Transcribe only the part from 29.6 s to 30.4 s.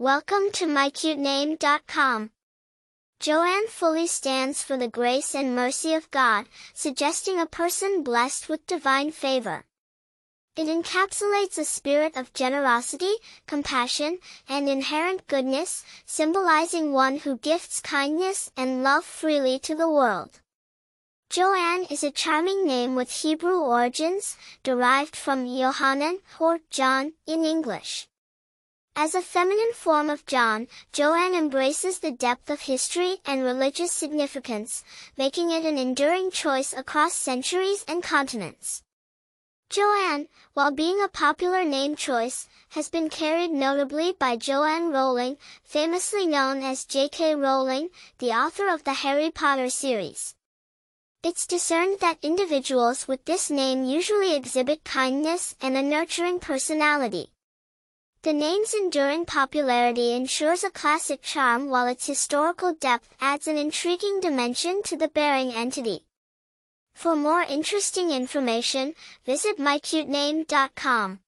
form of